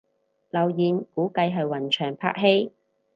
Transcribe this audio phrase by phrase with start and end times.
[0.49, 2.71] 留言估計係雲翔拍戲